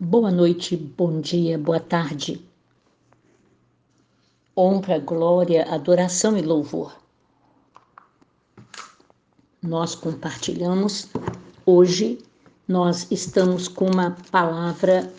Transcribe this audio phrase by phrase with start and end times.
[0.00, 2.40] Boa noite, bom dia, boa tarde.
[4.56, 6.96] Honra, glória, adoração e louvor.
[9.60, 11.08] Nós compartilhamos
[11.66, 12.24] hoje,
[12.68, 15.12] nós estamos com uma palavra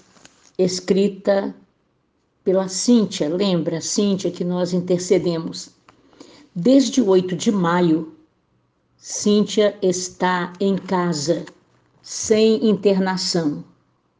[0.57, 1.53] escrita
[2.41, 5.71] pela Cíntia, lembra, Cíntia, que nós intercedemos.
[6.55, 8.15] Desde o 8 de maio,
[8.95, 11.45] Cíntia está em casa,
[12.01, 13.61] sem internação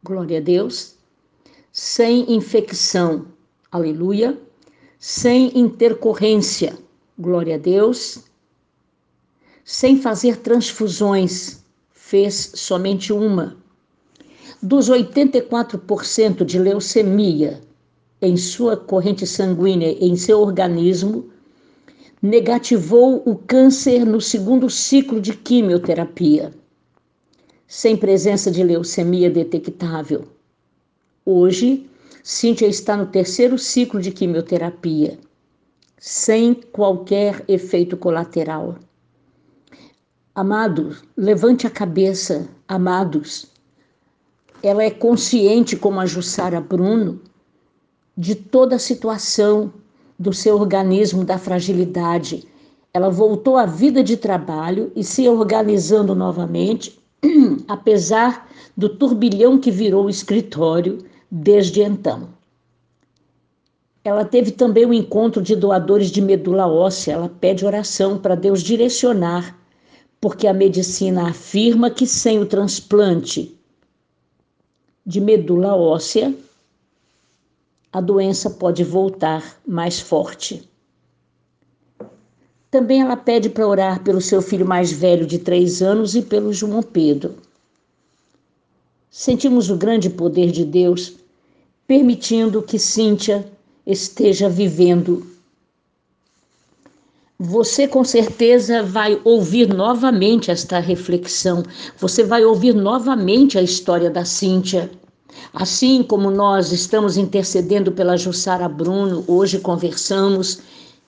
[0.02, 0.96] glória a Deus,
[1.72, 3.26] sem infecção,
[3.70, 4.38] aleluia,
[4.98, 6.78] sem intercorrência,
[7.18, 8.24] glória a Deus,
[9.64, 13.56] sem fazer transfusões, fez somente uma.
[14.62, 17.60] Dos 84% de leucemia
[18.22, 21.30] em sua corrente sanguínea, em seu organismo,
[22.20, 26.52] negativou o câncer no segundo ciclo de quimioterapia
[27.70, 30.24] sem presença de leucemia detectável.
[31.24, 31.88] Hoje,
[32.20, 35.16] Cíntia está no terceiro ciclo de quimioterapia,
[35.96, 38.74] sem qualquer efeito colateral.
[40.34, 43.46] Amados, levante a cabeça, amados.
[44.60, 47.20] Ela é consciente, como a Jussara Bruno,
[48.16, 49.72] de toda a situação
[50.18, 52.48] do seu organismo, da fragilidade.
[52.92, 56.99] Ela voltou à vida de trabalho e se organizando novamente
[57.68, 60.98] apesar do turbilhão que virou o escritório
[61.30, 62.28] desde então.
[64.02, 67.12] Ela teve também um encontro de doadores de medula óssea.
[67.12, 69.58] Ela pede oração para Deus direcionar,
[70.20, 73.54] porque a medicina afirma que sem o transplante
[75.04, 76.34] de medula óssea,
[77.92, 80.69] a doença pode voltar mais forte.
[82.70, 86.52] Também ela pede para orar pelo seu filho mais velho de três anos e pelo
[86.52, 87.34] João Pedro.
[89.10, 91.14] Sentimos o grande poder de Deus
[91.84, 93.44] permitindo que Cíntia
[93.84, 95.26] esteja vivendo.
[97.36, 101.64] Você com certeza vai ouvir novamente esta reflexão,
[101.98, 104.88] você vai ouvir novamente a história da Cíntia.
[105.52, 110.60] Assim como nós estamos intercedendo pela Jussara Bruno, hoje conversamos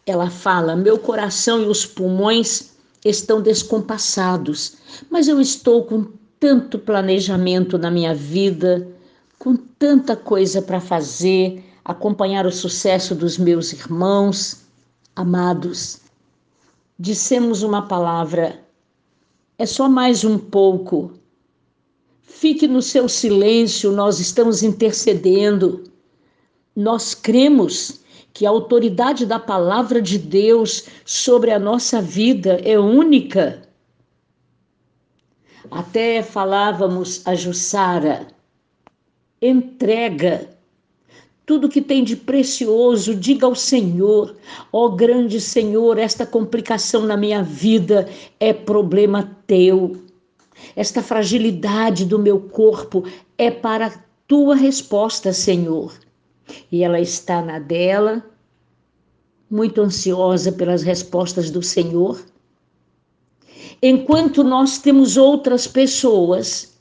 [0.07, 2.73] ela fala: Meu coração e os pulmões
[3.05, 4.77] estão descompassados,
[5.11, 6.07] mas eu estou com
[6.39, 8.89] tanto planejamento na minha vida,
[9.39, 14.63] com tanta coisa para fazer, acompanhar o sucesso dos meus irmãos.
[15.15, 16.01] Amados,
[16.99, 18.61] dissemos uma palavra,
[19.59, 21.13] é só mais um pouco.
[22.23, 25.85] Fique no seu silêncio, nós estamos intercedendo.
[26.75, 28.02] Nós cremos
[28.33, 33.63] que a autoridade da palavra de Deus sobre a nossa vida é única.
[35.71, 38.27] Até falávamos a Jussara,
[39.41, 40.49] entrega
[41.45, 44.37] tudo que tem de precioso, diga ao Senhor,
[44.73, 49.97] ó oh, grande Senhor, esta complicação na minha vida é problema teu.
[50.77, 53.05] Esta fragilidade do meu corpo
[53.37, 53.93] é para
[54.27, 55.93] tua resposta, Senhor
[56.71, 58.25] e ela está na dela,
[59.51, 62.25] muito ansiosa pelas respostas do Senhor.
[63.83, 66.79] Enquanto nós temos outras pessoas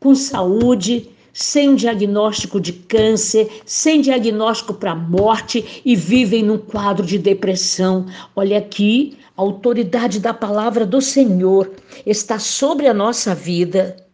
[0.00, 7.18] com saúde, sem diagnóstico de câncer, sem diagnóstico para morte e vivem num quadro de
[7.18, 8.06] depressão.
[8.34, 11.70] Olha aqui, a autoridade da palavra do Senhor
[12.06, 14.05] está sobre a nossa vida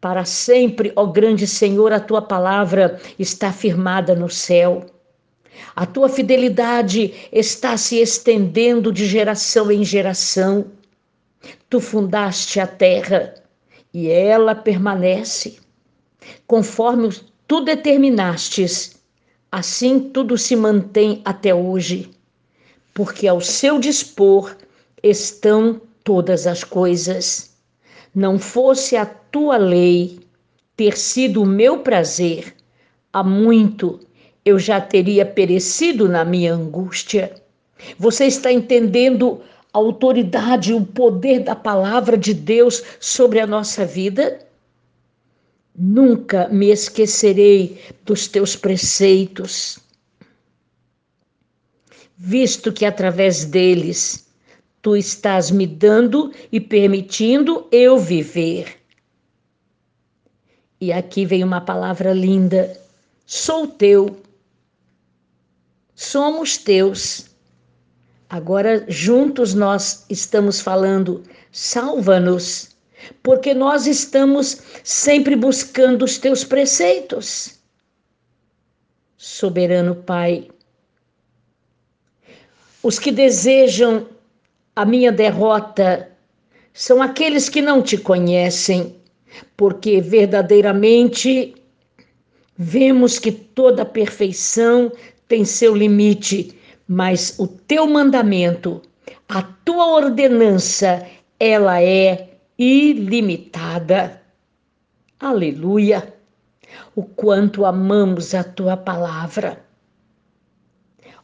[0.00, 4.86] para sempre, ó grande Senhor, a tua palavra está firmada no céu.
[5.74, 10.66] A tua fidelidade está se estendendo de geração em geração.
[11.68, 13.34] Tu fundaste a terra
[13.92, 15.58] e ela permanece.
[16.46, 17.10] Conforme
[17.46, 19.00] tu determinastes,
[19.50, 22.10] assim tudo se mantém até hoje,
[22.94, 24.54] porque ao seu dispor
[25.02, 27.56] estão todas as coisas.
[28.14, 30.20] Não fosse a tua lei
[30.76, 32.54] ter sido o meu prazer,
[33.12, 34.00] há muito
[34.44, 37.34] eu já teria perecido na minha angústia.
[37.98, 44.38] Você está entendendo a autoridade o poder da palavra de Deus sobre a nossa vida?
[45.76, 49.78] Nunca me esquecerei dos teus preceitos,
[52.16, 54.27] visto que através deles
[54.88, 58.78] tu estás me dando e permitindo eu viver.
[60.80, 62.74] E aqui vem uma palavra linda:
[63.26, 64.18] sou teu,
[65.94, 67.26] somos teus.
[68.30, 72.74] Agora, juntos nós estamos falando, salva-nos,
[73.22, 77.58] porque nós estamos sempre buscando os teus preceitos.
[79.18, 80.48] Soberano Pai,
[82.82, 84.06] os que desejam
[84.78, 86.08] a minha derrota
[86.72, 88.94] são aqueles que não te conhecem,
[89.56, 91.52] porque verdadeiramente
[92.56, 94.92] vemos que toda perfeição
[95.26, 98.80] tem seu limite, mas o teu mandamento,
[99.28, 101.04] a tua ordenança,
[101.40, 104.22] ela é ilimitada.
[105.18, 106.14] Aleluia!
[106.94, 109.60] O quanto amamos a tua palavra.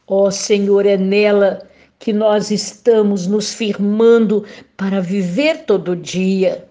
[0.05, 1.65] Ó Senhor, é nela
[2.05, 4.45] que nós estamos nos firmando
[4.77, 6.69] para viver todo dia.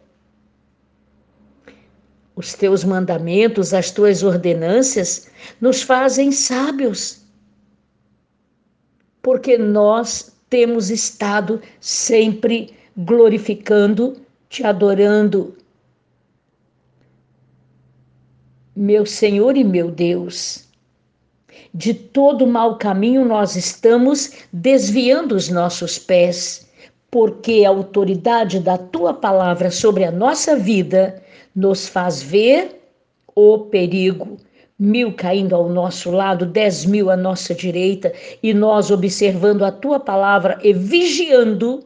[2.37, 5.29] Os teus mandamentos, as tuas ordenâncias
[5.61, 7.23] nos fazem sábios,
[9.21, 14.17] porque nós temos estado sempre glorificando
[14.49, 15.59] te adorando.
[18.77, 20.64] Meu Senhor e meu Deus,
[21.75, 26.69] de todo mau caminho nós estamos desviando os nossos pés,
[27.11, 31.21] porque a autoridade da tua palavra sobre a nossa vida
[31.55, 32.81] nos faz ver
[33.35, 34.37] o perigo.
[34.79, 38.13] Mil caindo ao nosso lado, dez mil à nossa direita,
[38.43, 41.85] e nós observando a tua palavra e vigiando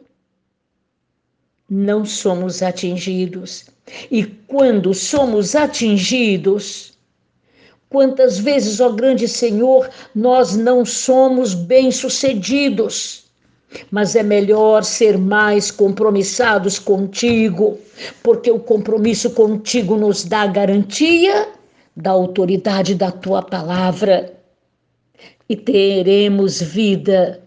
[1.69, 3.67] não somos atingidos.
[4.11, 6.98] E quando somos atingidos,
[7.89, 13.25] quantas vezes, ó grande Senhor, nós não somos bem-sucedidos.
[13.91, 17.79] Mas é melhor ser mais compromissados contigo,
[18.23, 21.49] porque o compromisso contigo nos dá garantia
[21.95, 24.33] da autoridade da tua palavra.
[25.49, 27.43] E teremos vida,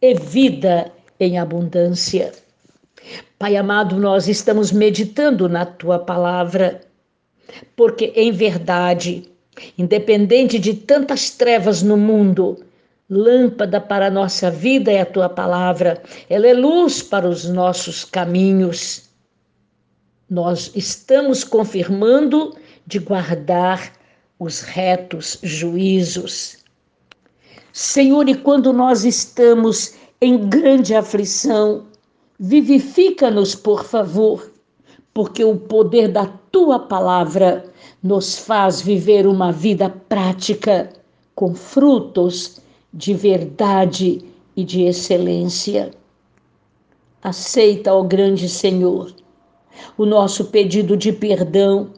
[0.00, 2.32] e vida em abundância.
[3.38, 6.80] Pai amado, nós estamos meditando na tua palavra,
[7.76, 9.24] porque em verdade,
[9.78, 12.64] independente de tantas trevas no mundo,
[13.08, 18.04] lâmpada para a nossa vida é a tua palavra, ela é luz para os nossos
[18.04, 19.08] caminhos.
[20.28, 22.56] Nós estamos confirmando
[22.86, 23.92] de guardar
[24.38, 26.58] os retos juízos.
[27.72, 31.86] Senhor, e quando nós estamos em grande aflição,
[32.38, 34.50] Vivifica-nos, por favor,
[35.12, 37.63] porque o poder da tua palavra
[38.02, 40.90] nos faz viver uma vida prática
[41.34, 42.60] com frutos
[42.92, 44.24] de verdade
[44.56, 45.90] e de excelência.
[47.22, 49.14] Aceita, ó grande Senhor,
[49.96, 51.90] o nosso pedido de perdão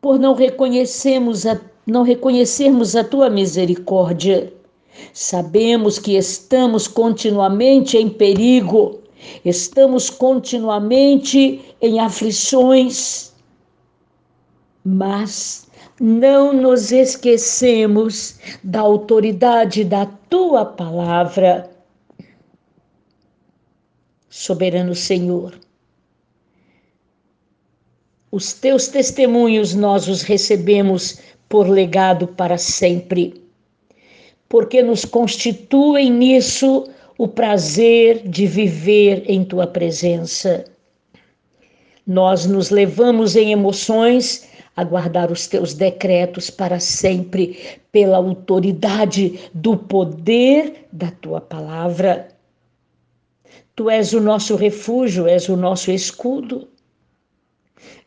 [0.00, 4.52] por não reconhecermos a, não reconhecermos a tua misericórdia
[5.12, 9.00] Sabemos que estamos continuamente em perigo,
[9.44, 13.32] estamos continuamente em aflições,
[14.84, 15.66] mas
[15.98, 21.70] não nos esquecemos da autoridade da tua palavra.
[24.28, 25.58] Soberano Senhor,
[28.30, 33.44] os teus testemunhos nós os recebemos por legado para sempre
[34.54, 36.88] porque nos constituem nisso
[37.18, 40.64] o prazer de viver em tua presença.
[42.06, 49.76] Nós nos levamos em emoções a guardar os teus decretos para sempre, pela autoridade do
[49.76, 52.28] poder da tua palavra.
[53.76, 56.68] Tu és o nosso refúgio, és o nosso escudo.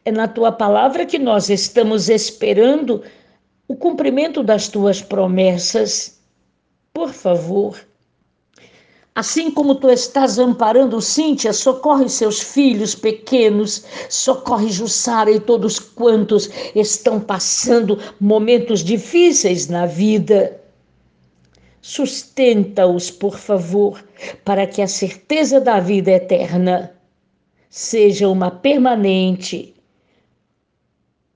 [0.03, 3.03] É na tua palavra que nós estamos esperando
[3.67, 6.21] o cumprimento das tuas promessas.
[6.93, 7.77] Por favor.
[9.17, 16.47] Assim como tu estás amparando Cíntia, socorre seus filhos pequenos, socorre Jussara e todos quantos
[16.75, 20.62] estão passando momentos difíceis na vida.
[21.81, 24.07] Sustenta-os, por favor,
[24.45, 26.95] para que a certeza da vida eterna
[27.71, 29.74] seja uma permanente,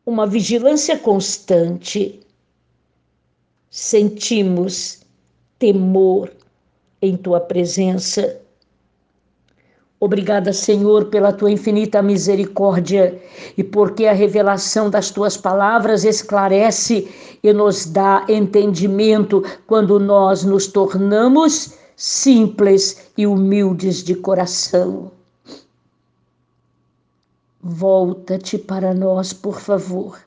[0.05, 2.19] uma vigilância constante.
[3.71, 4.99] Sentimos
[5.57, 6.29] temor
[7.01, 8.39] em tua presença.
[9.99, 13.21] Obrigada, Senhor, pela tua infinita misericórdia
[13.55, 17.07] e porque a revelação das tuas palavras esclarece
[17.43, 25.11] e nos dá entendimento quando nós nos tornamos simples e humildes de coração.
[27.61, 30.19] Volta-te para nós, por favor.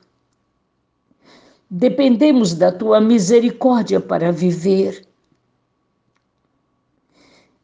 [1.69, 5.04] Dependemos da tua misericórdia para viver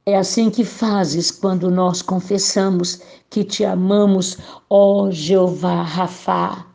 [0.06, 4.36] É assim que fazes quando nós confessamos que te amamos,
[4.68, 6.66] ó Jeová Rafá,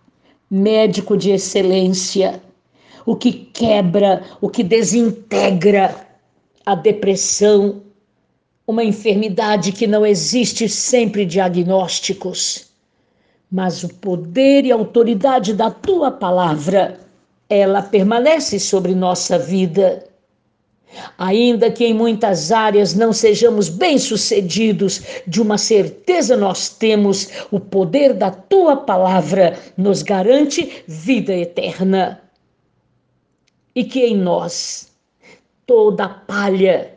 [0.49, 2.41] médico de excelência,
[3.05, 6.07] o que quebra, o que desintegra
[6.65, 7.83] a depressão,
[8.65, 12.71] uma enfermidade que não existe sempre diagnósticos,
[13.51, 17.01] mas o poder e autoridade da tua palavra,
[17.49, 20.06] ela permanece sobre nossa vida
[21.19, 28.15] Ainda que em muitas áreas não sejamos bem-sucedidos, de uma certeza nós temos: o poder
[28.15, 32.21] da tua palavra nos garante vida eterna.
[33.75, 34.93] E que em nós
[35.67, 36.93] toda palha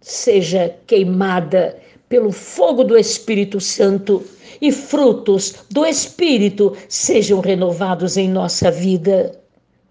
[0.00, 4.24] seja queimada pelo fogo do Espírito Santo
[4.60, 9.38] e frutos do Espírito sejam renovados em nossa vida,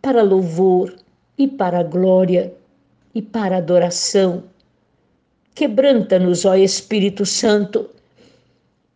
[0.02, 0.96] para louvor
[1.38, 2.54] e para glória
[3.13, 4.43] e para adoração.
[5.53, 7.89] Quebranta-nos, ó Espírito Santo,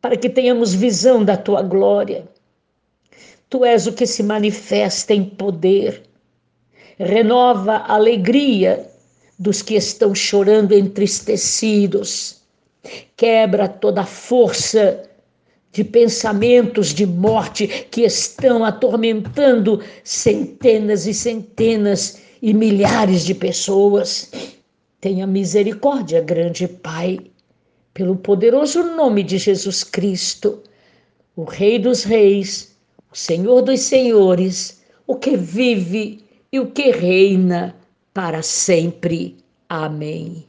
[0.01, 2.27] para que tenhamos visão da tua glória.
[3.49, 6.03] Tu és o que se manifesta em poder.
[6.97, 8.89] Renova a alegria
[9.37, 12.41] dos que estão chorando entristecidos.
[13.15, 15.03] Quebra toda força
[15.71, 24.31] de pensamentos de morte que estão atormentando centenas e centenas e milhares de pessoas.
[24.99, 27.19] Tenha misericórdia, grande Pai,
[27.93, 30.61] pelo poderoso nome de Jesus Cristo,
[31.35, 32.75] o Rei dos Reis,
[33.11, 37.75] o Senhor dos Senhores, o que vive e o que reina
[38.13, 39.37] para sempre.
[39.69, 40.46] Amém.